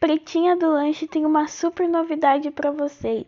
Pretinha 0.00 0.56
do 0.56 0.68
Lanche 0.70 1.06
tem 1.06 1.24
uma 1.26 1.46
super 1.46 1.86
novidade 1.86 2.50
para 2.50 2.70
vocês. 2.70 3.26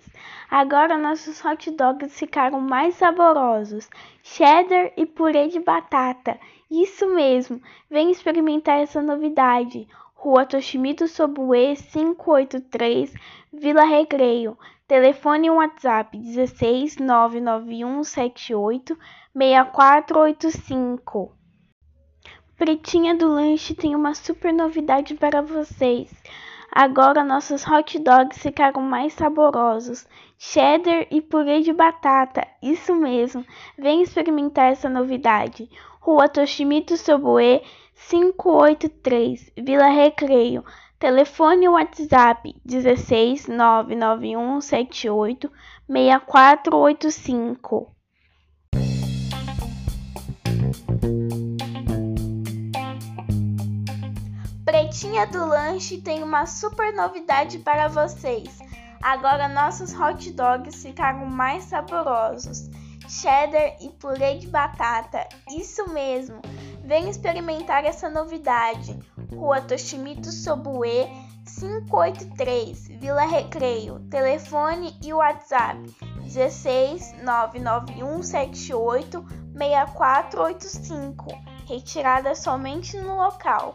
Agora 0.51 0.97
nossos 0.97 1.45
hot 1.45 1.71
dogs 1.71 2.19
ficaram 2.19 2.63
mais 2.63 2.95
saborosos, 2.95 3.91
cheddar 4.23 4.91
e 4.97 5.05
purê 5.05 5.49
de 5.49 5.61
batata. 5.61 6.41
Isso 6.71 7.07
mesmo, 7.15 7.61
vem 7.91 8.11
experimentar 8.11 8.81
essa 8.81 9.03
novidade. 9.03 9.87
Rua 10.15 10.47
Toshimito 10.47 11.07
Sobue 11.07 11.77
583, 11.77 13.13
Vila 13.53 13.85
Recreio. 13.85 14.57
Telefone 14.89 15.49
e 15.49 15.51
WhatsApp 15.51 16.17
16 16.17 16.97
991 16.97 18.03
78 18.03 18.99
6485. 19.37 21.37
Pretinha 22.57 23.15
do 23.15 23.29
Lanche 23.29 23.75
tem 23.75 23.95
uma 23.95 24.15
super 24.15 24.55
novidade 24.55 25.15
para 25.15 25.43
vocês. 25.43 26.11
Agora 26.75 27.23
nossos 27.23 27.69
hot 27.69 27.99
dogs 27.99 28.39
ficaram 28.39 28.81
mais 28.81 29.13
saborosos, 29.13 30.09
cheddar 30.39 31.07
e 31.11 31.21
purê 31.21 31.61
de 31.61 31.71
batata. 31.71 32.49
Isso 32.63 32.95
mesmo, 32.95 33.45
vem 33.77 34.01
experimentar 34.01 34.73
essa 34.73 34.89
novidade. 34.89 35.69
Rua 36.01 36.31
Toshimito 36.31 36.97
Sobue 36.97 37.61
583, 38.09 39.53
Vila 39.55 39.89
Recreio. 39.89 40.65
Telefone 40.99 41.69
WhatsApp 41.69 42.57
16 42.65 43.49
991 43.49 44.63
78 44.63 45.53
6485. 45.87 47.95
Pretinha 55.03 55.27
do 55.27 55.45
Lanche 55.45 56.01
tem 56.01 56.23
uma 56.23 56.47
super 56.47 56.95
novidade 56.95 57.59
para 57.59 57.89
vocês. 57.89 58.61
Agora 59.03 59.49
nossos 59.49 59.93
hot 59.93 60.31
dogs 60.31 60.81
ficaram 60.81 61.27
mais 61.27 61.65
saborosos. 61.65 62.71
Cheddar 63.09 63.79
e 63.81 63.89
purê 63.89 64.39
de 64.39 64.47
batata. 64.47 65.29
Isso 65.51 65.93
mesmo. 65.93 66.41
Venha 66.85 67.11
experimentar 67.11 67.85
essa 67.85 68.09
novidade. 68.09 68.97
Rua 69.35 69.61
Toshimito 69.61 70.31
Sobue 70.31 71.09
583, 71.59 72.87
Vila 73.01 73.27
Recreio. 73.27 73.99
Telefone 74.09 74.97
e 75.03 75.13
WhatsApp 75.13 75.81
16 76.33 77.25
991 77.25 78.23
78 78.23 79.27
6485. 79.53 81.27
Retirada 81.67 82.37
somente 82.37 82.97
no 82.99 83.17
local. 83.17 83.75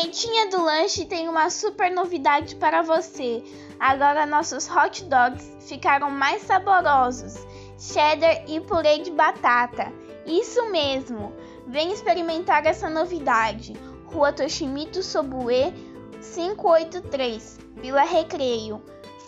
Pretinha 0.00 0.48
do 0.48 0.62
Lanche 0.62 1.04
tem 1.04 1.28
uma 1.28 1.50
super 1.50 1.90
novidade 1.90 2.54
para 2.54 2.82
você. 2.82 3.42
Agora 3.80 4.24
nossos 4.24 4.70
hot 4.70 5.02
dogs 5.06 5.56
ficaram 5.58 6.08
mais 6.08 6.42
saborosos, 6.42 7.44
cheddar 7.76 8.48
e 8.48 8.60
purê 8.60 9.00
de 9.00 9.10
batata. 9.10 9.92
Isso 10.24 10.70
mesmo. 10.70 11.32
Vem 11.66 11.92
experimentar 11.92 12.64
essa 12.64 12.88
novidade. 12.88 13.74
Rua 14.06 14.32
Toshimito 14.32 15.02
Sobue 15.02 15.74
583, 16.22 17.58
Vila 17.74 18.02
Recreio. 18.02 18.80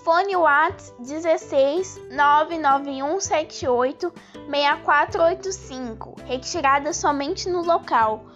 Fone 0.05 0.37
Whats 0.37 0.95
16 1.01 2.01
99178 2.13 4.13
6485. 4.49 6.15
Retirada 6.25 6.93
somente 6.93 7.49
no 7.49 7.61
local. 7.61 8.30